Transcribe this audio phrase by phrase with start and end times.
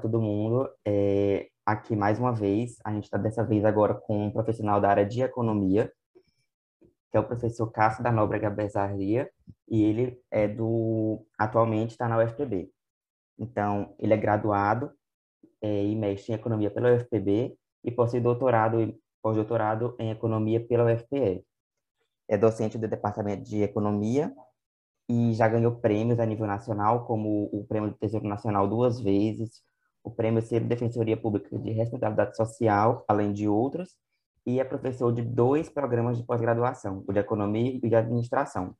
[0.00, 0.68] todo mundo.
[0.86, 4.88] É, aqui mais uma vez, a gente está dessa vez agora com um profissional da
[4.90, 5.92] área de economia,
[7.10, 9.30] que é o professor Cássio da Nóbrega Bezaria,
[9.68, 12.70] e ele é do atualmente está na UFPB.
[13.38, 14.92] Então, ele é graduado
[15.62, 20.92] é, e mestre em economia pela UFPB e possui doutorado e pós-doutorado em economia pela
[20.92, 21.44] UFPE.
[22.28, 24.32] É docente do departamento de economia
[25.08, 29.62] e já ganhou prêmios a nível nacional, como o Prêmio do Tesouro Nacional duas vezes,
[30.08, 33.94] o Prêmio Ser Defensoria Pública de Responsabilidade Social, além de outros,
[34.46, 38.74] e é professor de dois programas de pós-graduação, o de Economia e o de Administração.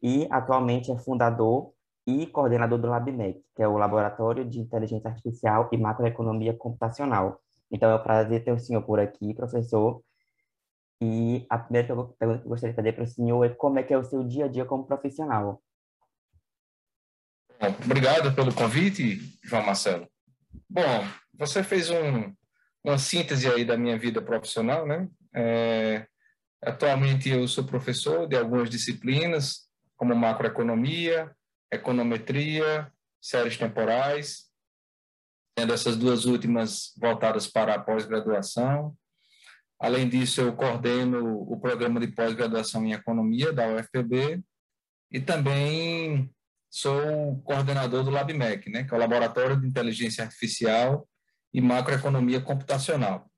[0.00, 1.72] E atualmente é fundador
[2.06, 7.40] e coordenador do LabMEC, que é o Laboratório de Inteligência Artificial e Macroeconomia Computacional.
[7.70, 10.00] Então é um prazer ter o senhor por aqui, professor,
[11.00, 13.82] e a primeira pergunta que eu gostaria de fazer para o senhor é como é
[13.82, 15.60] que é o seu dia a dia como profissional?
[17.84, 20.08] Obrigado pelo convite, João Marcelo.
[20.68, 22.34] Bom, você fez um,
[22.84, 25.08] uma síntese aí da minha vida profissional, né?
[25.34, 26.06] É,
[26.62, 31.34] atualmente eu sou professor de algumas disciplinas, como macroeconomia,
[31.72, 34.44] econometria, séries temporais,
[35.56, 38.96] tendo essas duas últimas voltadas para a pós-graduação,
[39.80, 44.42] Além disso, eu coordeno o programa de pós-graduação em economia da UFPB
[45.10, 46.28] e também
[46.70, 51.08] sou coordenador do LabMEC, né, que é o Laboratório de Inteligência Artificial
[51.52, 53.30] e Macroeconomia Computacional.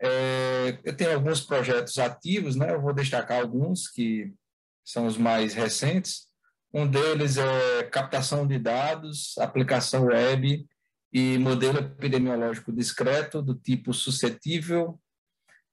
[0.00, 4.32] É, eu tenho alguns projetos ativos, né, eu vou destacar alguns que
[4.84, 6.26] são os mais recentes.
[6.74, 10.66] Um deles é captação de dados, aplicação web
[11.12, 14.98] e modelo epidemiológico discreto do tipo suscetível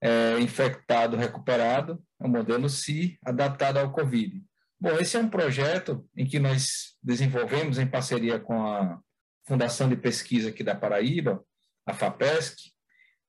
[0.02, 4.44] é, infectado recuperado, é o modelo CI, adaptado ao COVID.
[4.82, 8.98] Bom, esse é um projeto em que nós desenvolvemos em parceria com a
[9.46, 11.44] Fundação de Pesquisa aqui da Paraíba,
[11.86, 12.72] a FAPESC,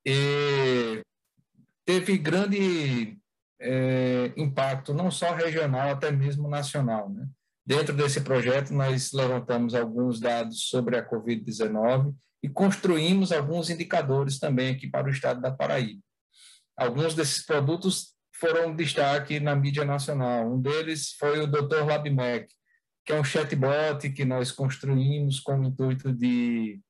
[0.06, 1.02] e
[1.84, 3.18] teve grande
[3.58, 7.10] é, impacto, não só regional, até mesmo nacional.
[7.10, 7.26] Né?
[7.66, 14.74] Dentro desse projeto, nós levantamos alguns dados sobre a Covid-19 e construímos alguns indicadores também
[14.74, 16.00] aqui para o estado da Paraíba.
[16.76, 20.50] Alguns desses produtos foram destaque na mídia nacional.
[20.50, 21.84] Um deles foi o Dr.
[21.86, 22.48] LabMec,
[23.04, 26.80] que é um chatbot que nós construímos com o intuito de,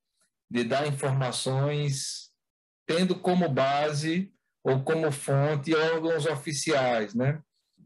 [0.49, 2.31] de dar informações
[2.87, 7.41] tendo como base ou como fonte órgãos oficiais, né?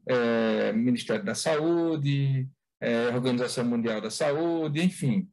[0.07, 2.47] É, Ministério da Saúde,
[2.79, 5.27] é, Organização Mundial da Saúde, enfim.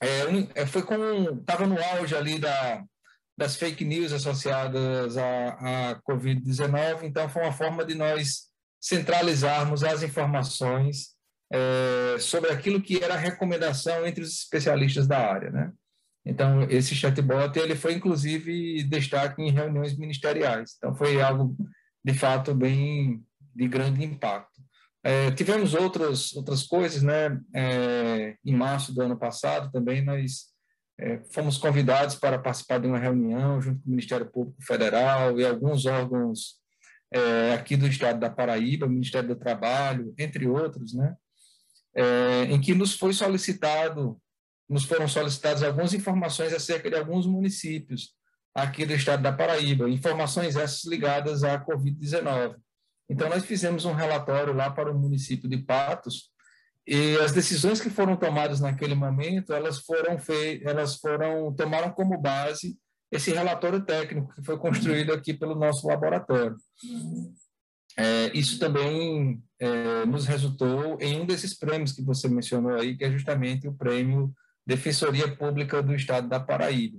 [0.00, 0.94] É, é, foi com
[1.38, 2.84] estava no auge ali da
[3.42, 7.02] das fake news associadas à, à Covid-19.
[7.02, 8.42] Então, foi uma forma de nós
[8.80, 11.08] centralizarmos as informações
[11.52, 15.72] é, sobre aquilo que era recomendação entre os especialistas da área, né?
[16.24, 20.74] Então, esse chatbot, ele foi, inclusive, destaque em reuniões ministeriais.
[20.76, 21.56] Então, foi algo,
[22.04, 23.20] de fato, bem
[23.56, 24.62] de grande impacto.
[25.02, 27.40] É, tivemos outras, outras coisas, né?
[27.52, 30.51] É, em março do ano passado, também, nós
[30.98, 35.46] é, fomos convidados para participar de uma reunião junto com o Ministério Público Federal e
[35.46, 36.60] alguns órgãos
[37.12, 41.14] é, aqui do estado da Paraíba, Ministério do Trabalho, entre outros, né,
[41.94, 44.20] é, em que nos foi solicitado,
[44.68, 48.14] nos foram solicitadas algumas informações acerca de alguns municípios
[48.54, 52.56] aqui do estado da Paraíba, informações essas ligadas à Covid-19.
[53.08, 56.31] Então, nós fizemos um relatório lá para o município de Patos,
[56.86, 62.20] e as decisões que foram tomadas naquele momento, elas foram feitas, elas foram tomaram como
[62.20, 62.76] base
[63.10, 66.56] esse relatório técnico que foi construído aqui pelo nosso laboratório.
[67.96, 73.04] É, isso também é, nos resultou em um desses prêmios que você mencionou aí, que
[73.04, 74.32] é justamente o prêmio
[74.66, 76.98] Defensoria Pública do Estado da Paraíba.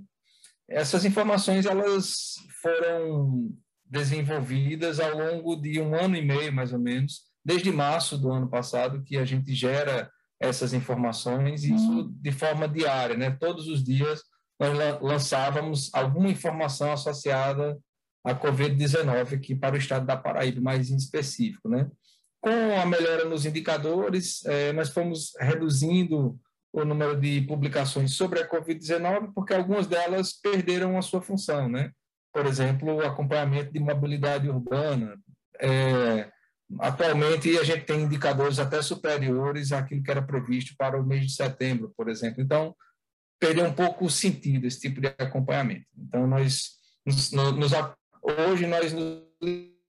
[0.68, 3.50] Essas informações elas foram
[3.84, 8.48] desenvolvidas ao longo de um ano e meio, mais ou menos, desde março do ano
[8.48, 10.10] passado que a gente gera
[10.40, 12.14] essas informações, e isso uhum.
[12.20, 13.30] de forma diária, né?
[13.30, 14.22] Todos os dias
[14.58, 17.78] nós lançávamos alguma informação associada
[18.24, 21.90] à Covid-19 aqui para o estado da Paraíba, mais em específico, né?
[22.40, 26.38] Com a melhora nos indicadores, eh, nós fomos reduzindo
[26.72, 31.90] o número de publicações sobre a Covid-19, porque algumas delas perderam a sua função, né?
[32.32, 35.16] Por exemplo, o acompanhamento de mobilidade urbana,
[35.60, 36.28] é,
[36.80, 41.32] Atualmente, a gente tem indicadores até superiores àquilo que era previsto para o mês de
[41.32, 42.42] setembro, por exemplo.
[42.42, 42.74] Então,
[43.38, 45.86] perdeu um pouco o sentido esse tipo de acompanhamento.
[45.96, 46.70] Então, nós,
[47.04, 47.72] nos, nos,
[48.22, 49.22] hoje, nós nos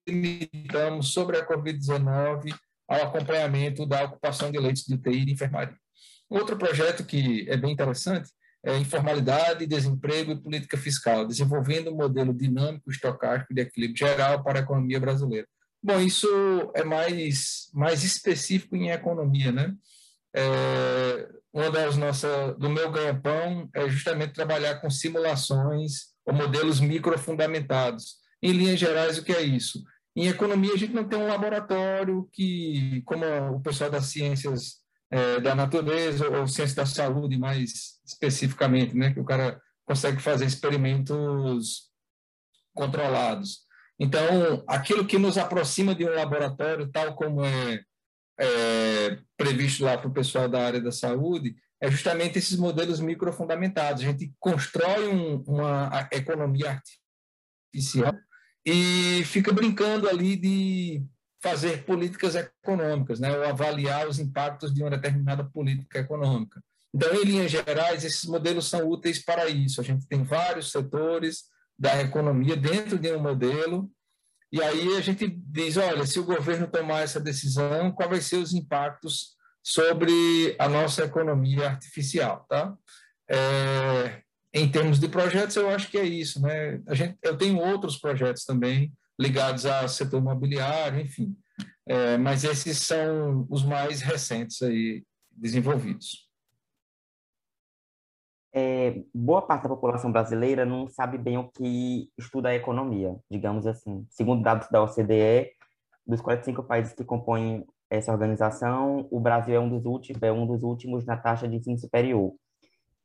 [0.07, 2.53] limitamos sobre a Covid-19
[2.87, 5.77] ao acompanhamento da ocupação de leitos de UTI e de enfermaria.
[6.29, 8.29] Outro projeto que é bem interessante
[8.65, 14.59] é, informalidade, desemprego e política fiscal, desenvolvendo um modelo dinâmico estocástico de equilíbrio geral para
[14.59, 15.47] a economia brasileira.
[15.85, 16.27] Bom, isso
[16.73, 19.71] é mais, mais específico em economia, né?
[20.35, 28.15] É, uma das nossas, do meu ganha-pão é justamente trabalhar com simulações ou modelos microfundamentados.
[28.41, 29.83] Em linhas gerais, o que é isso?
[30.15, 34.77] Em economia, a gente não tem um laboratório que, como o pessoal das ciências
[35.11, 40.45] é, da natureza ou ciência da saúde, mais especificamente, né, que o cara consegue fazer
[40.45, 41.91] experimentos
[42.73, 43.64] controlados.
[43.99, 47.81] Então, aquilo que nos aproxima de um laboratório, tal como é,
[48.39, 54.01] é previsto lá para o pessoal da área da saúde, é justamente esses modelos microfundamentados.
[54.01, 56.81] A gente constrói um, uma economia
[57.71, 58.13] artificial
[58.65, 61.05] e fica brincando ali de
[61.41, 66.59] fazer políticas econômicas, né, ou avaliar os impactos de uma determinada política econômica.
[66.93, 69.79] Então, em linhas gerais, esses modelos são úteis para isso.
[69.79, 71.43] A gente tem vários setores
[71.77, 73.91] da economia dentro de um modelo,
[74.51, 78.37] e aí a gente diz, olha, se o governo tomar essa decisão, quais vão ser
[78.37, 82.73] os impactos sobre a nossa economia artificial, tá?
[83.29, 84.21] É,
[84.53, 86.81] em termos de projetos, eu acho que é isso, né?
[86.87, 91.35] A gente, eu tenho outros projetos também ligados ao setor imobiliário, enfim.
[91.87, 96.29] É, mas esses são os mais recentes aí desenvolvidos.
[98.57, 103.67] É, boa parte da população brasileira não sabe bem o que estuda a economia, digamos
[103.67, 104.07] assim.
[104.09, 105.51] Segundo dados da OCDE,
[106.07, 110.47] dos 45 países que compõem essa organização, o Brasil é um dos últimos, é um
[110.47, 112.33] dos últimos na taxa de ensino superior.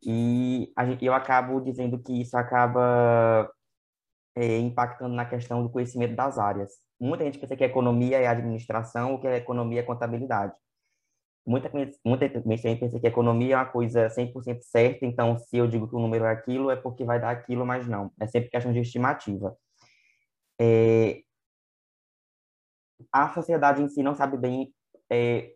[0.06, 3.50] E gente, eu acabo dizendo que isso acaba
[4.36, 6.70] é, impactando na questão do conhecimento das áreas.
[7.00, 10.54] Muita gente pensa que economia é administração ou que a economia é contabilidade.
[11.50, 11.68] Muita,
[12.04, 15.96] muita gente pensa que economia é uma coisa 100% certa, então se eu digo que
[15.96, 18.12] o número é aquilo, é porque vai dar aquilo, mas não.
[18.20, 19.58] É sempre questão de estimativa.
[20.60, 21.24] É,
[23.10, 24.72] a sociedade em si não sabe bem
[25.10, 25.52] é,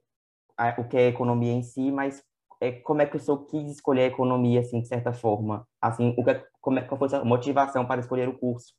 [0.57, 2.25] a, o que é economia em si, mas
[2.61, 5.65] é, como é que o senhor quis escolher a economia, assim, de certa forma?
[5.81, 8.75] Assim, o que, como é, qual foi a motivação para escolher o curso?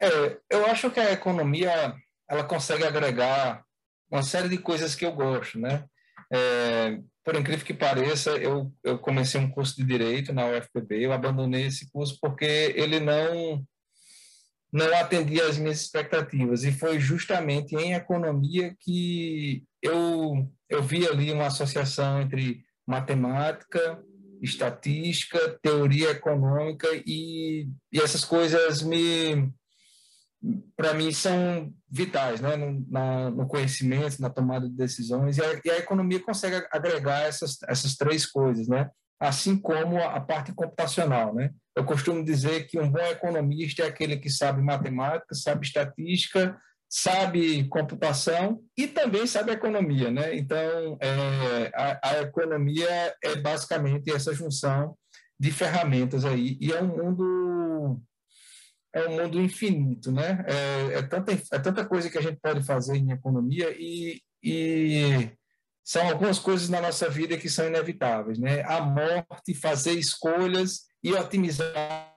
[0.00, 1.96] É, eu acho que a economia,
[2.28, 3.66] ela consegue agregar
[4.10, 5.84] uma série de coisas que eu gosto, né?
[6.32, 11.12] É, por incrível que pareça, eu, eu comecei um curso de Direito na UFPB, eu
[11.12, 13.64] abandonei esse curso porque ele não
[14.72, 21.32] não atendia às minhas expectativas e foi justamente em economia que eu eu vi ali
[21.32, 24.00] uma associação entre matemática,
[24.40, 29.52] estatística, teoria econômica e, e essas coisas me
[30.76, 32.56] para mim são vitais né?
[32.56, 37.22] no, na, no conhecimento, na tomada de decisões e a, e a, economia consegue agregar
[37.22, 38.88] essas, essas três coisas, né?
[39.20, 41.34] assim como a, a parte computacional.
[41.34, 41.50] Né?
[41.76, 46.58] Eu costumo dizer que um bom economista é aquele que sabe matemática, sabe estatística,
[46.90, 50.36] sabe computação e também sabe economia, né?
[50.36, 54.96] Então, é, a, a, economia é basicamente essa junção
[55.38, 58.02] de ferramentas aí e é um mundo
[58.92, 60.44] é um mundo infinito, né?
[60.46, 65.30] É, é tanta é tanta coisa que a gente pode fazer em economia e, e
[65.84, 68.62] são algumas coisas na nossa vida que são inevitáveis, né?
[68.64, 72.14] A morte, fazer escolhas e otimizar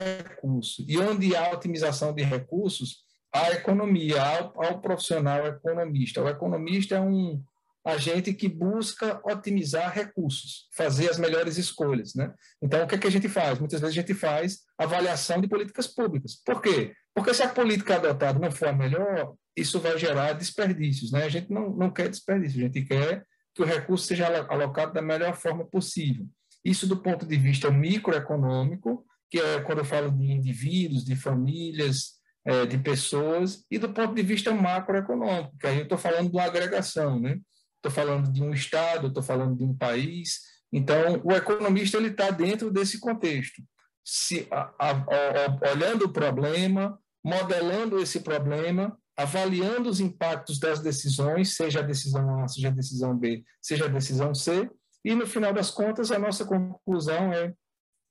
[0.00, 0.84] recursos.
[0.88, 6.22] E onde há otimização de recursos, à economia, ao, ao profissional economista.
[6.22, 7.42] O economista é um
[7.86, 12.14] agente que busca otimizar recursos, fazer as melhores escolhas.
[12.14, 12.32] Né?
[12.60, 13.58] Então, o que, é que a gente faz?
[13.58, 16.34] Muitas vezes a gente faz avaliação de políticas públicas.
[16.44, 16.92] Por quê?
[17.14, 21.12] Porque se a política adotada não for a melhor, isso vai gerar desperdícios.
[21.12, 21.24] Né?
[21.24, 23.24] A gente não, não quer desperdício, a gente quer
[23.54, 26.26] que o recurso seja alocado da melhor forma possível.
[26.64, 32.16] Isso do ponto de vista microeconômico, que é quando eu falo de indivíduos, de famílias,
[32.44, 36.36] é, de pessoas e do ponto de vista macroeconômico, que aí eu estou falando de
[36.36, 37.40] uma agregação, né?
[37.86, 40.40] Estou falando de um estado, estou falando de um país.
[40.72, 43.62] Então, o economista ele está dentro desse contexto,
[44.04, 51.54] se a, a, a, olhando o problema, modelando esse problema, avaliando os impactos das decisões,
[51.54, 54.68] seja a decisão A, seja a decisão B, seja a decisão C,
[55.04, 57.54] e no final das contas a nossa conclusão é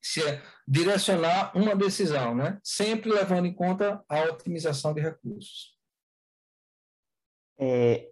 [0.01, 2.59] se é direcionar uma decisão, né?
[2.63, 5.75] sempre levando em conta a otimização de recursos.
[7.59, 8.11] É,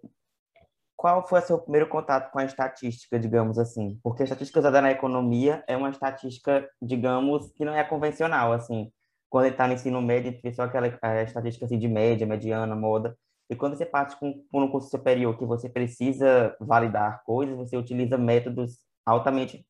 [1.04, 4.00] qual foi o seu primeiro contato com a estatística, digamos assim?
[4.02, 8.90] Porque a estatística usada na economia é uma estatística, digamos, que não é convencional, assim.
[9.28, 10.86] Quando ele está no ensino médio, a gente só aquela
[11.22, 13.14] estatística assim, de média, mediana, moda.
[13.50, 17.76] E quando você parte com, por um curso superior que você precisa validar coisas, você
[17.76, 19.62] utiliza métodos altamente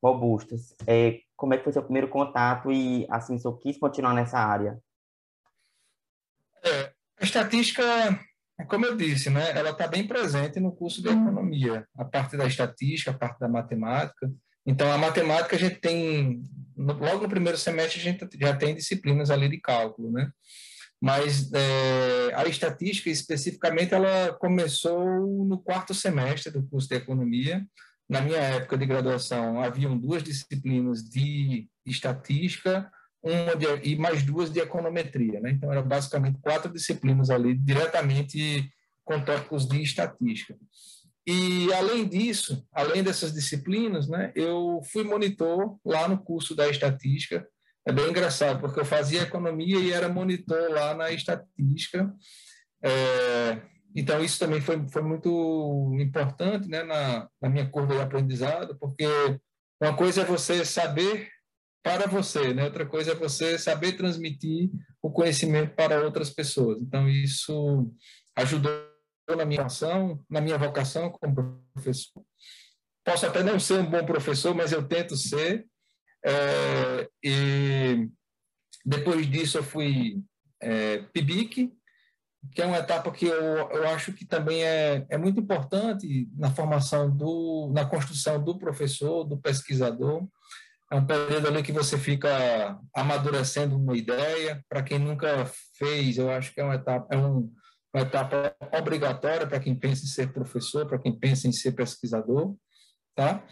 [0.00, 0.76] robustas.
[0.86, 4.38] É, como é que foi seu primeiro contato e, assim, se eu quis continuar nessa
[4.38, 4.78] área?
[6.64, 7.82] É, a estatística,
[8.64, 12.46] como eu disse, né, ela está bem presente no curso de economia, a parte da
[12.46, 14.30] estatística, a parte da matemática.
[14.66, 16.42] Então, a matemática a gente tem,
[16.76, 20.30] logo no primeiro semestre, a gente já tem disciplinas ali de cálculo, né?
[21.00, 27.64] Mas é, a estatística, especificamente, ela começou no quarto semestre do curso de economia,
[28.08, 32.90] na minha época de graduação, haviam duas disciplinas de estatística
[33.22, 35.40] uma de, e mais duas de econometria.
[35.40, 35.50] Né?
[35.50, 38.70] Então, eram basicamente quatro disciplinas ali, diretamente
[39.04, 40.56] com tópicos de estatística.
[41.26, 47.46] E, além disso, além dessas disciplinas, né, eu fui monitor lá no curso da estatística.
[47.86, 52.10] É bem engraçado, porque eu fazia economia e era monitor lá na estatística.
[52.82, 53.60] É,
[53.94, 59.06] então, isso também foi, foi muito importante né, na, na minha curva de aprendizado, porque
[59.80, 61.28] uma coisa é você saber
[61.82, 62.64] para você, né?
[62.64, 64.70] outra coisa é você saber transmitir
[65.02, 66.80] o conhecimento para outras pessoas.
[66.80, 67.90] Então, isso
[68.36, 68.70] ajudou
[69.36, 72.22] na minha ação, na minha vocação como professor.
[73.04, 75.66] Posso até não ser um bom professor, mas eu tento ser.
[76.24, 78.08] É, e
[78.84, 80.22] depois disso, eu fui
[80.60, 81.72] é, PIBIC,
[82.54, 86.50] que é uma etapa que eu, eu acho que também é, é muito importante na
[86.50, 90.26] formação do, na construção do professor, do pesquisador.
[90.90, 94.64] É um período ali que você fica amadurecendo uma ideia.
[94.68, 95.44] Para quem nunca
[95.76, 97.52] fez, eu acho que é uma etapa, é um,
[97.94, 102.54] uma etapa obrigatória para quem pensa em ser professor, para quem pensa em ser pesquisador,
[103.14, 103.44] tá?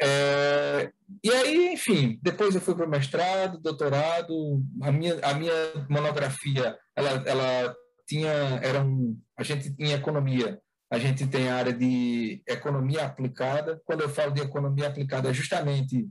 [0.00, 5.86] É, e aí, enfim, depois eu fui para o mestrado, doutorado, a minha, a minha
[5.88, 7.76] monografia, ela, ela
[8.06, 8.30] tinha,
[8.62, 10.60] era um, a gente em economia,
[10.90, 13.80] a gente tem a área de economia aplicada.
[13.84, 16.08] Quando eu falo de economia aplicada, é justamente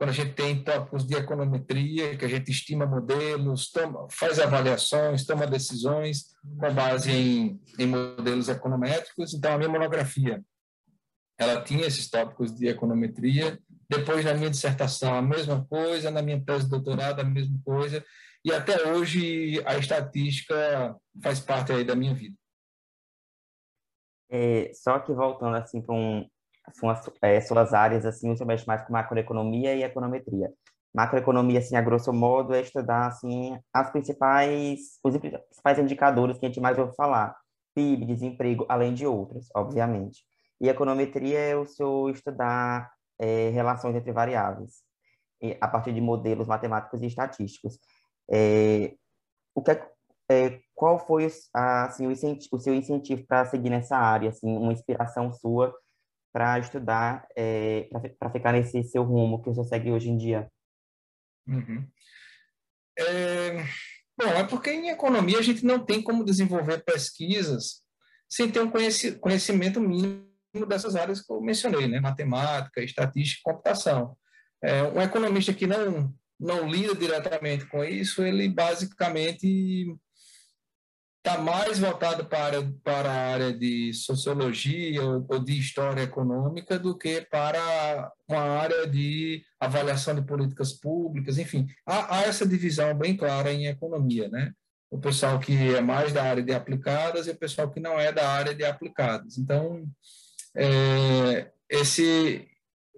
[0.00, 5.26] quando a gente tem tópicos de econometria, que a gente estima modelos, toma, faz avaliações,
[5.26, 9.34] toma decisões com base em, em modelos econométricos.
[9.34, 10.42] Então, a minha monografia,
[11.38, 13.60] ela tinha esses tópicos de econometria.
[13.90, 16.10] Depois, na minha dissertação, a mesma coisa.
[16.10, 18.02] Na minha tese de doutorado, a mesma coisa
[18.42, 22.34] e até hoje a estatística faz parte aí da minha vida.
[24.30, 26.26] É, só que voltando assim para um,
[26.74, 30.52] suas, é, suas áreas, assim, você mexe mais com macroeconomia e econometria.
[30.94, 36.48] Macroeconomia, assim, a grosso modo, é estudar, assim, as principais, os principais indicadores que a
[36.48, 37.36] gente mais ouve falar.
[37.74, 40.24] PIB, desemprego, além de outros, obviamente.
[40.60, 44.82] E econometria é o seu estudar é, relações entre variáveis,
[45.60, 47.78] a partir de modelos matemáticos e estatísticos.
[48.30, 48.94] É,
[49.54, 49.90] o que é,
[50.30, 55.32] é, qual foi assim, o, o seu incentivo para seguir nessa área, assim, uma inspiração
[55.32, 55.74] sua
[56.32, 60.50] para estudar, é, para ficar nesse seu rumo que você segue hoje em dia?
[61.46, 61.86] Uhum.
[62.98, 63.64] É,
[64.16, 67.82] bom, é porque em economia a gente não tem como desenvolver pesquisas
[68.28, 68.70] sem ter um
[69.20, 70.26] conhecimento mínimo
[70.68, 72.00] dessas áreas que eu mencionei, né?
[72.00, 74.16] matemática, estatística e computação.
[74.62, 79.94] É, um economista que não não lida diretamente com isso, ele basicamente
[81.24, 87.20] está mais voltado para, para a área de sociologia ou, de história econômica do que
[87.20, 93.52] para uma área de avaliação de políticas públicas, enfim, há, há essa divisão bem clara
[93.52, 94.52] em economia, né?
[94.90, 98.10] O pessoal que é mais da área de aplicadas e o pessoal que não é
[98.10, 99.38] da área de aplicadas.
[99.38, 99.84] Então,
[100.56, 102.48] é, esse,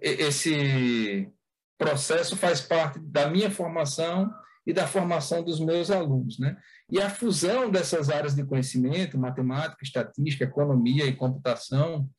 [0.01, 1.29] esse
[1.77, 4.33] processo faz parte da minha formação
[4.65, 6.57] e da formação dos meus alunos, né?
[6.91, 12.09] E a fusão dessas áreas de conhecimento, matemática, estatística, economia e computação,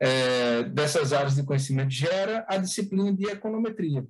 [0.00, 4.06] é, dessas áreas de conhecimento gera a disciplina de econometria.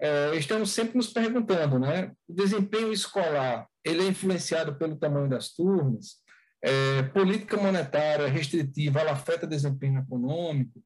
[0.00, 2.12] É, estamos sempre nos perguntando, né?
[2.28, 6.20] O desempenho escolar ele é influenciado pelo tamanho das turmas?
[6.62, 10.82] É, política monetária restritiva ela afeta desempenho econômico?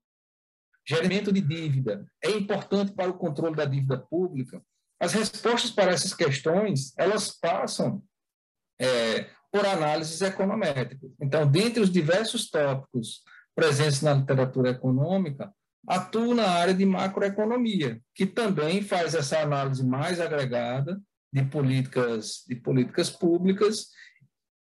[0.89, 4.63] gerimento de dívida é importante para o controle da dívida pública?
[5.01, 8.03] As respostas para essas questões, elas passam
[8.79, 11.11] é, por análises econométricas.
[11.21, 13.23] Então, dentre os diversos tópicos
[13.55, 15.53] presentes na literatura econômica,
[15.87, 21.01] atuo na área de macroeconomia, que também faz essa análise mais agregada
[21.33, 23.89] de políticas, de políticas públicas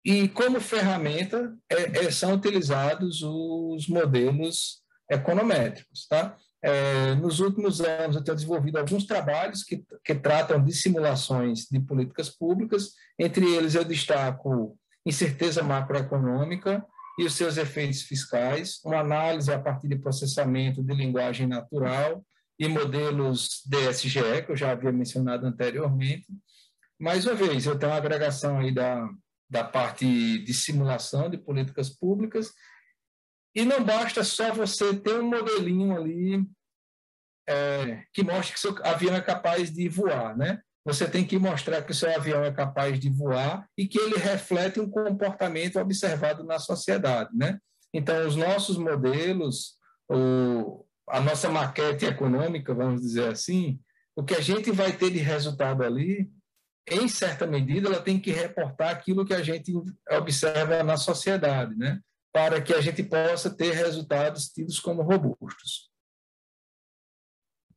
[0.04, 6.08] e como ferramenta é, é, são utilizados os modelos econométricos.
[6.08, 6.36] Tá?
[6.64, 11.80] É, nos últimos anos, eu tenho desenvolvido alguns trabalhos que, que tratam de simulações de
[11.80, 16.86] políticas públicas, entre eles eu destaco incerteza macroeconômica
[17.18, 22.24] e os seus efeitos fiscais, uma análise a partir de processamento de linguagem natural
[22.60, 26.28] e modelos DSGE, que eu já havia mencionado anteriormente.
[27.00, 29.10] Mais uma vez, eu tenho uma agregação aí da,
[29.50, 30.06] da parte
[30.44, 32.52] de simulação de políticas públicas,
[33.54, 36.46] e não basta só você ter um modelinho ali
[37.48, 40.62] é, que mostre que seu avião é capaz de voar, né?
[40.86, 44.18] Você tem que mostrar que o seu avião é capaz de voar e que ele
[44.18, 47.60] reflete um comportamento observado na sociedade, né?
[47.94, 49.76] Então, os nossos modelos,
[50.10, 53.80] o, a nossa maquete econômica, vamos dizer assim,
[54.16, 56.32] o que a gente vai ter de resultado ali,
[56.90, 59.72] em certa medida, ela tem que reportar aquilo que a gente
[60.10, 62.00] observa na sociedade, né?
[62.34, 65.92] Para que a gente possa ter resultados tidos como robustos.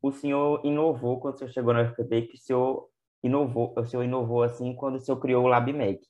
[0.01, 2.89] O senhor inovou quando o senhor chegou na FPB, que o senhor
[3.23, 6.01] inovou, o senhor inovou assim quando o senhor criou o LabMec,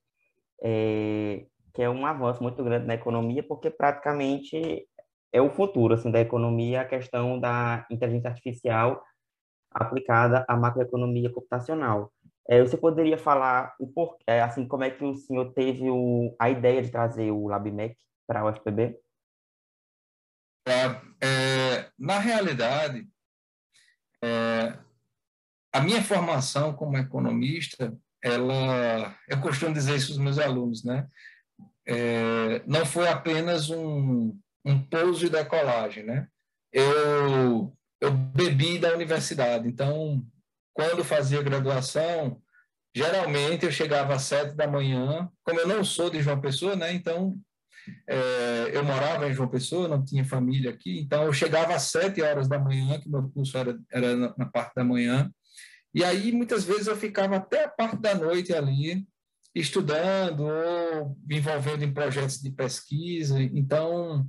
[0.63, 4.87] é, que é um avanço muito grande na economia, porque praticamente
[5.33, 9.03] é o futuro assim da economia, a questão da inteligência artificial
[9.71, 12.13] aplicada à macroeconomia computacional.
[12.49, 16.35] É, você poderia falar o porquê, é, assim, como é que o senhor teve o,
[16.39, 18.99] a ideia de trazer o LabMec para a UFPB?
[21.21, 23.09] É, na realidade,
[24.23, 24.79] é,
[25.73, 31.07] a minha formação como economista, ela, eu costumo dizer isso aos meus alunos, né?
[31.87, 36.29] É, não foi apenas um, um pouso e decolagem, né?
[36.73, 40.25] Eu, eu bebi da universidade, então,
[40.73, 42.41] quando fazia graduação,
[42.95, 46.93] geralmente eu chegava às sete da manhã, como eu não sou de João Pessoa, né?
[46.93, 47.39] Então,
[48.09, 52.23] é, eu morava em João Pessoa, não tinha família aqui, então eu chegava às sete
[52.23, 55.31] horas da manhã, que meu curso era, era na, parte da manhã,
[55.95, 59.07] e aí, muitas vezes, eu ficava até a parte da noite ali,
[59.55, 63.41] estudando ou me envolvendo em projetos de pesquisa.
[63.41, 64.29] Então,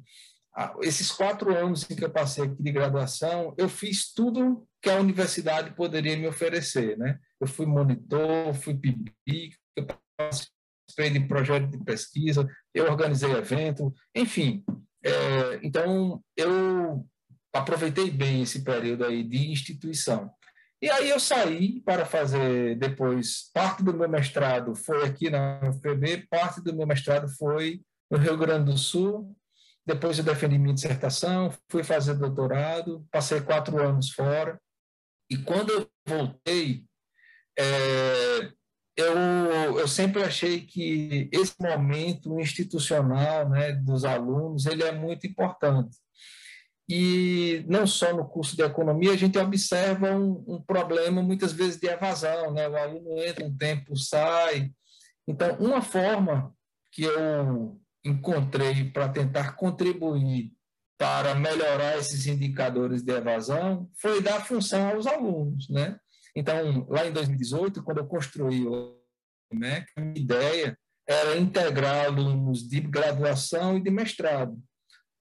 [0.81, 5.73] esses quatro anos que eu passei aqui de graduação, eu fiz tudo que a universidade
[5.73, 6.95] poderia me oferecer.
[6.99, 7.17] Né?
[7.41, 9.11] Eu fui monitor, fui PIB,
[9.75, 9.87] eu
[10.95, 14.63] de projeto de pesquisa, eu organizei evento, enfim.
[15.03, 17.05] É, então, eu
[17.53, 20.31] aproveitei bem esse período aí de instituição.
[20.81, 26.27] E aí eu saí para fazer depois, parte do meu mestrado foi aqui na UFPB,
[26.29, 27.81] parte do meu mestrado foi
[28.11, 29.35] no Rio Grande do Sul,
[29.85, 34.59] depois eu defendi minha dissertação, fui fazer doutorado, passei quatro anos fora,
[35.29, 36.83] e quando eu voltei,
[37.57, 38.51] é,
[38.97, 45.97] eu, eu sempre achei que esse momento institucional né, dos alunos ele é muito importante
[46.87, 51.79] e não só no curso de economia, a gente observa um, um, problema muitas vezes
[51.79, 52.69] de evasão, né?
[52.69, 54.71] O aluno entra um tempo, sai.
[55.27, 56.53] Então, uma forma
[56.91, 60.51] que eu encontrei para tentar contribuir
[60.97, 65.99] para melhorar esses indicadores de evasão foi dar função aos alunos, né?
[66.35, 68.99] Então, lá em 2018, quando eu construí o
[69.53, 74.61] MEC, a minha ideia era integrar alunos de graduação e de mestrado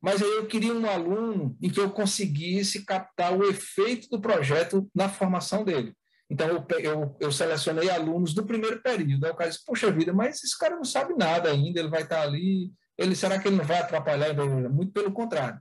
[0.05, 4.87] mas aí eu queria um aluno em que eu conseguisse captar o efeito do projeto
[4.95, 5.97] na formação dele.
[6.29, 9.25] Então, eu, eu, eu selecionei alunos do primeiro período.
[9.25, 12.03] Aí o cara disse, poxa vida, mas esse cara não sabe nada ainda, ele vai
[12.03, 14.35] estar ali, ele, será que ele não vai atrapalhar?
[14.69, 15.59] Muito pelo contrário.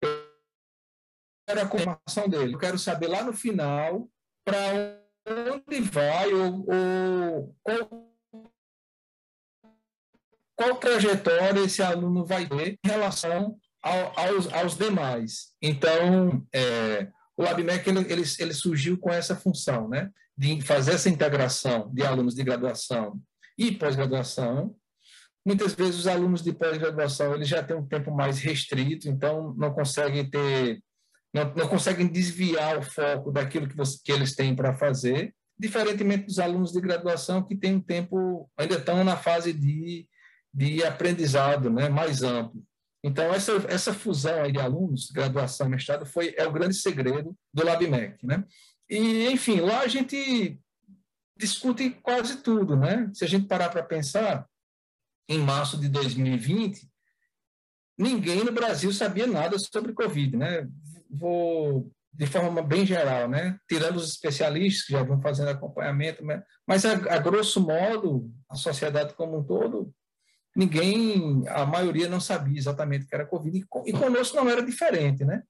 [0.00, 0.08] Eu
[1.46, 4.08] quero a formação dele, eu quero saber lá no final
[4.48, 8.08] para onde vai ou, qual
[10.58, 15.52] qual trajetória esse aluno vai ter em relação ao, aos, aos demais.
[15.62, 21.08] Então, é, o LabMec ele, ele, ele, surgiu com essa função, né, de fazer essa
[21.08, 23.20] integração de alunos de graduação
[23.56, 24.74] e pós-graduação.
[25.46, 29.72] Muitas vezes os alunos de pós-graduação eles já têm um tempo mais restrito, então não
[29.72, 30.82] conseguem ter,
[31.32, 36.26] não, não conseguem desviar o foco daquilo que, você, que eles têm para fazer, diferentemente
[36.26, 40.08] dos alunos de graduação que têm um tempo ainda estão na fase de
[40.52, 42.62] de aprendizado né, mais amplo.
[43.04, 48.26] Então, essa, essa fusão de alunos, graduação mestrado, foi, é o grande segredo do LabMec.
[48.26, 48.44] Né?
[48.90, 50.58] E, enfim, lá a gente
[51.36, 52.76] discute quase tudo.
[52.76, 53.08] Né?
[53.14, 54.46] Se a gente parar para pensar,
[55.28, 56.88] em março de 2020,
[57.96, 60.36] ninguém no Brasil sabia nada sobre Covid.
[60.36, 60.68] Né?
[61.10, 63.56] Vou de forma bem geral, né?
[63.68, 66.42] tirando os especialistas que já vão fazendo acompanhamento, né?
[66.66, 69.94] mas a, a grosso modo, a sociedade como um todo
[70.58, 75.24] ninguém, a maioria não sabia exatamente o que era Covid, e conosco não era diferente,
[75.24, 75.44] né?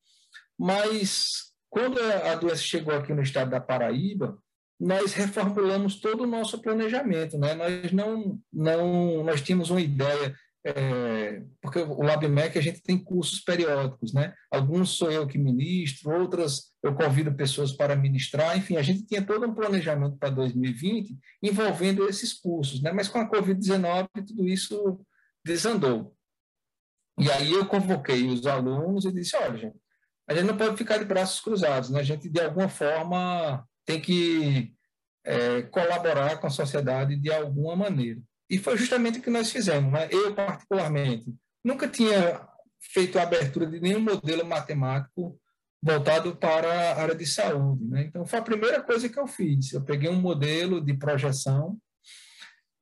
[0.58, 4.36] Mas quando a doença chegou aqui no estado da Paraíba,
[4.78, 7.54] nós reformulamos todo o nosso planejamento, né?
[7.54, 10.36] Nós não, não, nós tínhamos uma ideia
[10.68, 14.34] é, porque o LabMec a gente tem cursos periódicos, né?
[14.50, 19.24] Alguns sou eu que ministro, outras eu convido pessoas para ministrar, enfim, a gente tinha
[19.24, 22.92] todo um planejamento para 2020 envolvendo esses cursos, né?
[22.92, 25.00] Mas com a Covid-19 tudo isso
[25.44, 26.14] desandou.
[27.18, 29.76] E aí eu convoquei os alunos e disse, olha, gente,
[30.28, 32.00] a gente não pode ficar de braços cruzados, né?
[32.00, 34.74] A gente, de alguma forma, tem que
[35.24, 38.20] é, colaborar com a sociedade de alguma maneira.
[38.50, 39.92] E foi justamente o que nós fizemos.
[39.92, 40.08] Né?
[40.10, 42.46] Eu, particularmente, nunca tinha
[42.80, 45.38] feito a abertura de nenhum modelo matemático
[45.82, 47.84] voltado para a área de saúde.
[47.84, 48.04] Né?
[48.04, 49.72] Então, foi a primeira coisa que eu fiz.
[49.72, 51.78] Eu peguei um modelo de projeção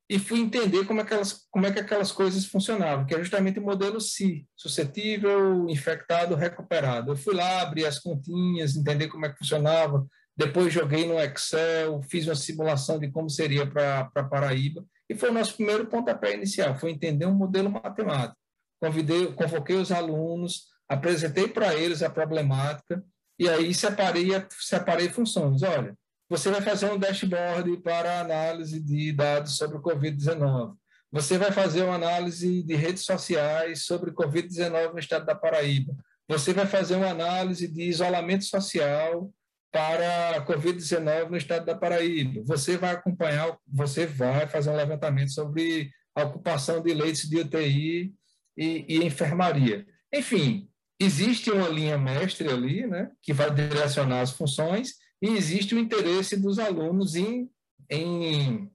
[0.08, 3.62] e fui entender como, aquelas, como é que aquelas coisas funcionavam, que é justamente o
[3.62, 7.12] modelo SI, suscetível, infectado, recuperado.
[7.12, 12.02] Eu fui lá, abri as continhas, entender como é que funcionava, depois joguei no Excel,
[12.02, 16.76] fiz uma simulação de como seria para Paraíba, e foi o nosso primeiro pontapé inicial,
[16.76, 18.36] foi entender um modelo matemático.
[18.80, 23.02] Convidei, convoquei os alunos, apresentei para eles a problemática,
[23.38, 24.28] e aí separei,
[24.60, 25.62] separei funções.
[25.62, 25.96] Olha,
[26.28, 30.74] você vai fazer um dashboard para análise de dados sobre o Covid-19.
[31.12, 35.94] Você vai fazer uma análise de redes sociais sobre Covid-19 no estado da Paraíba.
[36.28, 39.32] Você vai fazer uma análise de isolamento social
[39.76, 42.40] para a Covid-19 no estado da Paraíba.
[42.46, 48.14] Você vai acompanhar, você vai fazer um levantamento sobre a ocupação de leitos de UTI
[48.56, 49.86] e, e enfermaria.
[50.10, 50.66] Enfim,
[50.98, 56.38] existe uma linha mestre ali, né, que vai direcionar as funções, e existe o interesse
[56.38, 57.50] dos alunos em,
[57.90, 58.70] em,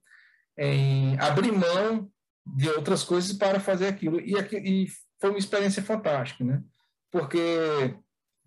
[0.55, 2.11] em abrir mão
[2.45, 4.19] de outras coisas para fazer aquilo.
[4.19, 4.87] E, e
[5.19, 6.61] foi uma experiência fantástica, né?
[7.11, 7.95] porque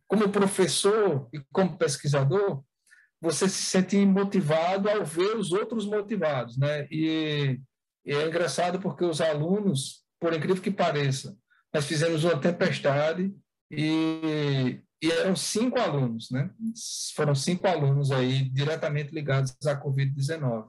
[0.07, 2.63] como professor e como pesquisador,
[3.21, 6.87] você se sente motivado ao ver os outros motivados, né?
[6.91, 7.59] E,
[8.05, 11.37] e é engraçado porque os alunos, por incrível que pareça,
[11.73, 13.35] nós fizemos uma tempestade
[13.71, 16.51] e, e eram cinco alunos, né?
[17.17, 20.69] Foram cinco alunos aí diretamente ligados à Covid-19.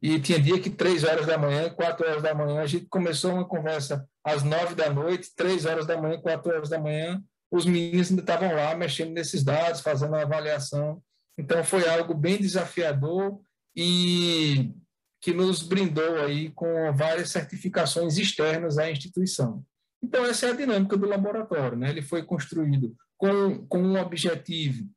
[0.00, 3.34] E tinha dia que três horas da manhã, quatro horas da manhã, a gente começou
[3.34, 7.66] uma conversa às nove da noite, três horas da manhã, quatro horas da manhã, os
[7.66, 11.02] meninos ainda estavam lá mexendo nesses dados, fazendo a avaliação.
[11.38, 13.38] Então, foi algo bem desafiador
[13.76, 14.72] e
[15.20, 19.62] que nos brindou aí com várias certificações externas à instituição.
[20.02, 21.76] Então, essa é a dinâmica do laboratório.
[21.76, 21.90] Né?
[21.90, 24.88] Ele foi construído com, com um objetivo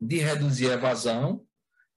[0.00, 1.44] de reduzir a evasão,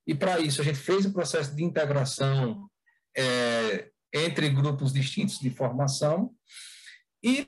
[0.05, 2.69] e para isso a gente fez um processo de integração
[3.17, 6.31] é, entre grupos distintos de formação,
[7.23, 7.45] e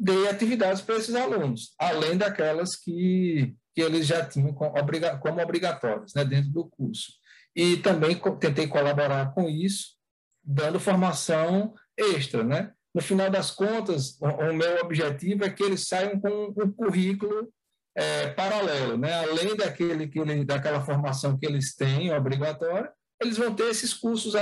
[0.00, 5.42] dei atividades para esses alunos, além daquelas que, que eles já tinham como, obriga, como
[5.42, 7.12] obrigatórias né, dentro do curso.
[7.54, 9.96] E também tentei colaborar com isso,
[10.42, 12.42] dando formação extra.
[12.42, 12.72] Né?
[12.94, 17.52] No final das contas, o, o meu objetivo é que eles saiam com um currículo
[17.94, 19.12] é, paralelo, né?
[19.12, 24.34] além daquele, que ele, daquela formação que eles têm, obrigatória, eles vão ter esses cursos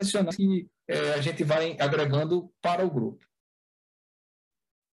[0.00, 3.27] adicionais que é, a gente vai agregando para o grupo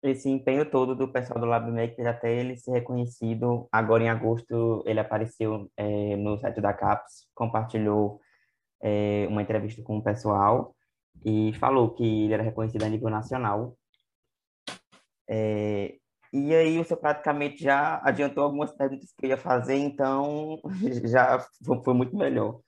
[0.02, 3.68] esse empenho todo do pessoal do LabMaker até ele ser reconhecido.
[3.72, 8.22] Agora, em agosto, ele apareceu é, no site da CAPES, compartilhou
[8.82, 10.76] é, uma entrevista com o pessoal
[11.26, 13.78] e falou que ele era reconhecido a nível nacional.
[15.30, 15.96] É,
[16.32, 20.60] e aí, o senhor praticamente já adiantou algumas perguntas que eu ia fazer, então
[21.06, 21.40] já
[21.84, 22.62] foi muito melhor.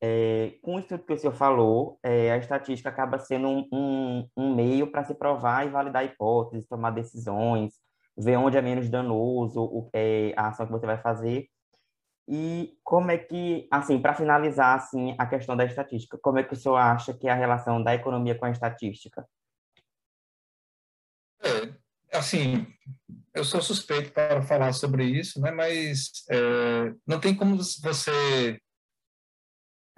[0.00, 4.54] É, com isso que o senhor falou, é, a estatística acaba sendo um, um, um
[4.54, 7.74] meio para se provar e validar hipóteses, tomar decisões,
[8.16, 11.48] ver onde é menos danoso o, é, a ação que você vai fazer.
[12.28, 16.52] E como é que, assim, para finalizar assim, a questão da estatística, como é que
[16.52, 19.26] o senhor acha que é a relação da economia com a estatística?
[21.42, 22.66] É, assim,
[23.34, 25.50] eu sou suspeito para falar sobre isso, né?
[25.50, 26.24] mas
[27.06, 28.60] não tem como você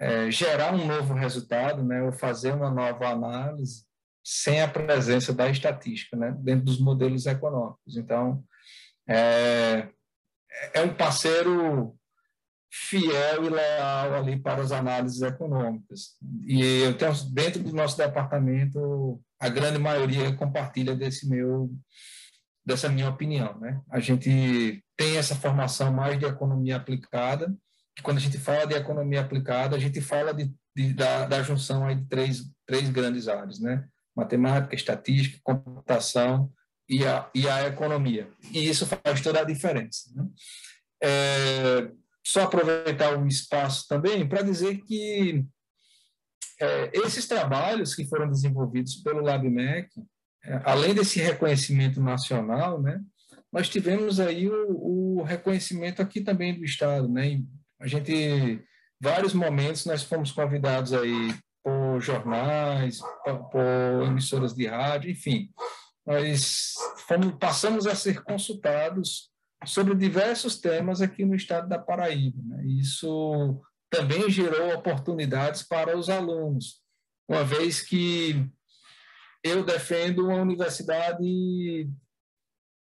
[0.01, 3.85] é, gerar um novo resultado, né, ou fazer uma nova análise
[4.23, 7.95] sem a presença da estatística, né, dentro dos modelos econômicos.
[7.95, 8.43] Então,
[9.07, 9.89] é,
[10.73, 11.95] é um parceiro
[12.71, 16.15] fiel e leal ali para as análises econômicas.
[16.47, 21.69] E eu tenho dentro do nosso departamento a grande maioria compartilha desse meu
[22.63, 23.81] dessa minha opinião, né?
[23.89, 27.51] A gente tem essa formação mais de economia aplicada
[28.01, 31.85] quando a gente fala de economia aplicada, a gente fala de, de da, da, junção
[31.85, 33.85] aí de três, três grandes áreas, né?
[34.15, 36.51] Matemática, estatística, computação
[36.89, 38.29] e a, e a economia.
[38.51, 40.11] E isso faz toda a diferença.
[40.13, 40.27] Né?
[41.01, 41.91] É,
[42.23, 45.45] só aproveitar o espaço também para dizer que
[46.59, 49.89] é, esses trabalhos que foram desenvolvidos pelo LabMec,
[50.43, 53.01] é, além desse reconhecimento nacional, né,
[53.51, 57.07] nós tivemos aí o, o, reconhecimento aqui também do Estado.
[57.09, 57.41] Né?
[57.81, 58.63] A gente,
[58.99, 63.01] vários momentos, nós fomos convidados aí por jornais,
[63.51, 65.51] por, emissoras de rádio, enfim,
[66.05, 66.73] nós
[67.07, 69.29] fomos, passamos a ser consultados
[69.65, 72.41] sobre diversos temas aqui no estado da Paraíba.
[72.43, 72.65] Né?
[72.65, 76.81] Isso também gerou oportunidades para os alunos,
[77.27, 78.47] uma vez que
[79.43, 81.89] eu defendo uma universidade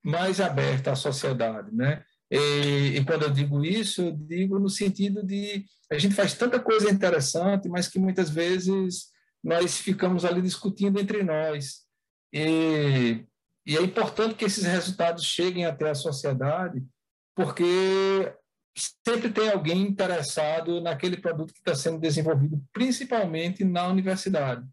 [0.04, 2.04] mais aberta à sociedade, né?
[2.30, 6.60] E, e, quando eu digo isso, eu digo no sentido de a gente faz tanta
[6.60, 9.08] coisa interessante, mas que muitas vezes
[9.42, 11.80] nós ficamos ali discutindo entre nós.
[12.32, 13.24] E,
[13.66, 16.84] e é importante que esses resultados cheguem até a sociedade,
[17.34, 18.32] porque
[19.04, 24.64] sempre tem alguém interessado naquele produto que está sendo desenvolvido, principalmente na universidade.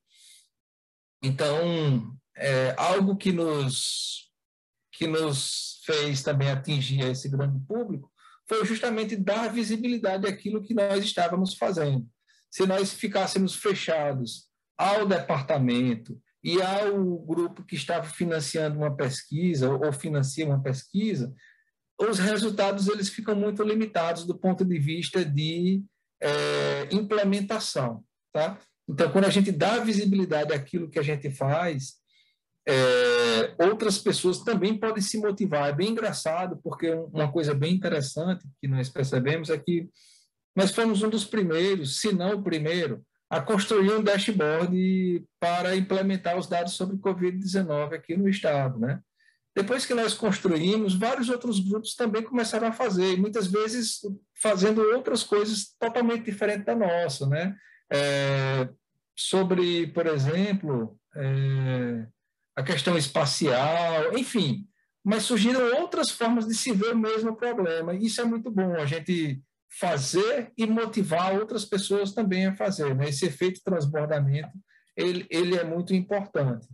[1.24, 4.27] Então, é algo que nos
[4.98, 8.12] que nos fez também atingir esse grande público
[8.50, 12.08] foi justamente dar visibilidade àquilo que nós estávamos fazendo.
[12.50, 19.94] Se nós ficássemos fechados ao departamento e ao grupo que estava financiando uma pesquisa ou
[19.94, 21.32] financia uma pesquisa,
[22.00, 25.84] os resultados eles ficam muito limitados do ponto de vista de
[26.22, 28.58] é, implementação, tá?
[28.90, 31.98] Então, quando a gente dá visibilidade àquilo que a gente faz,
[32.68, 35.70] é, outras pessoas também podem se motivar.
[35.70, 39.90] É bem engraçado, porque uma coisa bem interessante que nós percebemos é que
[40.54, 46.38] nós fomos um dos primeiros, se não o primeiro, a construir um dashboard para implementar
[46.38, 48.78] os dados sobre Covid-19 aqui no Estado.
[48.78, 49.00] Né?
[49.56, 54.02] Depois que nós construímos, vários outros grupos também começaram a fazer, muitas vezes
[54.42, 57.28] fazendo outras coisas totalmente diferentes da nossa.
[57.28, 57.56] Né?
[57.90, 58.68] É,
[59.16, 62.08] sobre, por exemplo, é,
[62.58, 64.68] a questão espacial, enfim.
[65.06, 67.94] Mas surgiram outras formas de se ver o mesmo problema.
[67.94, 69.40] E isso é muito bom, a gente
[69.80, 72.96] fazer e motivar outras pessoas também a fazer.
[72.96, 73.10] Né?
[73.10, 74.58] Esse efeito transbordamento,
[74.96, 76.68] ele, ele é muito importante.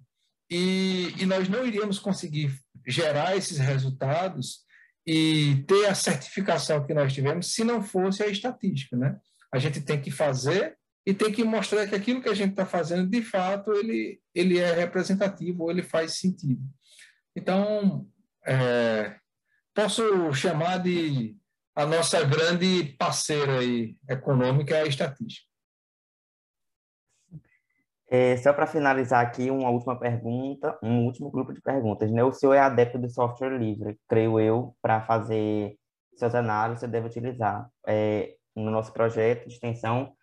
[0.49, 4.59] E, e nós não iríamos conseguir gerar esses resultados
[5.05, 9.17] e ter a certificação que nós tivemos se não fosse a estatística, né?
[9.51, 12.65] A gente tem que fazer e tem que mostrar que aquilo que a gente está
[12.65, 16.61] fazendo, de fato, ele, ele é representativo ou ele faz sentido.
[17.35, 18.07] Então,
[18.45, 19.17] é,
[19.73, 21.35] posso chamar de
[21.75, 25.47] a nossa grande parceira aí, econômica, é a estatística.
[28.07, 32.11] É, só para finalizar aqui, uma última pergunta, um último grupo de perguntas.
[32.11, 32.23] Né?
[32.23, 35.75] O senhor é adepto do software livre, creio eu, para fazer
[36.15, 37.67] suas análises, você deve utilizar.
[37.87, 40.13] É, no nosso projeto de extensão,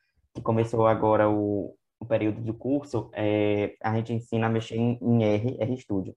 [0.40, 4.98] que começou agora o, o período de curso, é, a gente ensina a mexer em,
[5.00, 6.16] em R, RStudio.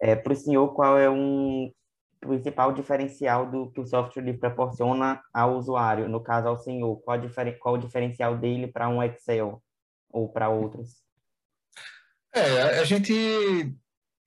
[0.00, 1.72] É, Para o senhor, qual é um
[2.20, 6.08] principal diferencial do que o software livre proporciona ao usuário?
[6.08, 9.62] No caso, ao senhor, qual, difer qual o diferencial dele para um Excel
[10.10, 11.02] ou para outros?
[12.34, 13.14] É, a gente,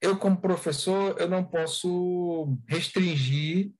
[0.00, 3.72] eu como professor, eu não posso restringir,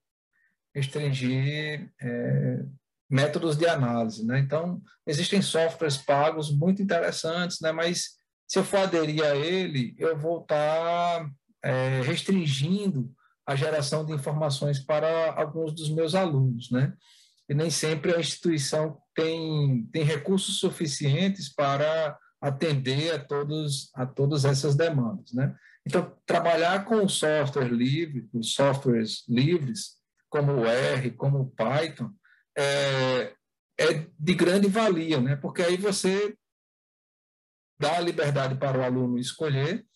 [0.73, 2.65] restringir é,
[3.11, 4.25] métodos de análise.
[4.25, 4.39] Né?
[4.39, 7.73] Então, existem softwares pagos muito interessantes, né?
[7.73, 8.11] mas
[8.47, 11.29] se eu for aderir a ele, eu vou estar
[11.63, 13.13] é, restringindo
[13.47, 16.71] a geração de informações para alguns dos meus alunos.
[16.71, 16.93] Né?
[17.49, 24.45] E nem sempre a instituição tem, tem recursos suficientes para atender a, todos, a todas
[24.45, 25.33] essas demandas.
[25.33, 25.55] Né?
[25.85, 32.11] Então, trabalhar com software livre, os softwares livres, como o R, como o Python,
[32.57, 33.35] é,
[33.79, 35.37] é de grande valia, né?
[35.37, 36.37] porque aí você
[37.79, 39.87] dá a liberdade para o aluno escolher,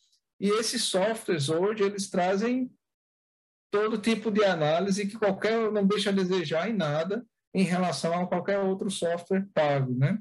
[0.41, 2.71] e esses softwares hoje eles trazem
[3.71, 8.27] todo tipo de análise que qualquer não deixa a desejar em nada em relação a
[8.27, 10.19] qualquer outro software pago, né?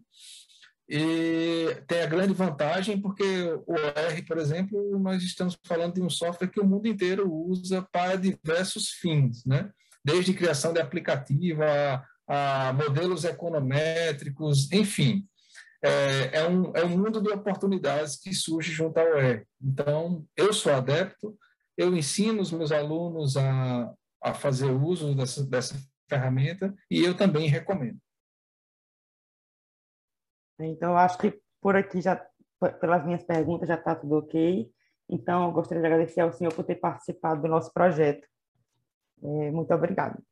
[0.87, 3.23] E tem a grande vantagem porque
[3.65, 7.81] o R, por exemplo, nós estamos falando de um software que o mundo inteiro usa
[7.91, 9.71] para diversos fins, né?
[10.03, 15.27] Desde criação de aplicativo a a modelos econométricos, enfim.
[15.81, 19.45] É, é, um, é um mundo de oportunidades que surge junto ao R.
[19.61, 21.37] Então, eu sou adepto,
[21.77, 25.75] eu ensino os meus alunos a, a fazer uso dessa, dessa
[26.07, 27.99] ferramenta e eu também recomendo.
[30.59, 32.15] Então, acho que por aqui já,
[32.79, 34.71] pelas minhas perguntas, já está tudo ok.
[35.09, 38.25] Então, eu gostaria de agradecer ao senhor por ter participado do nosso projeto.
[39.21, 40.23] É, muito obrigado.